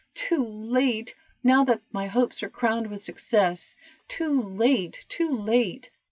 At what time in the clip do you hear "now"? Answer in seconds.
1.43-1.63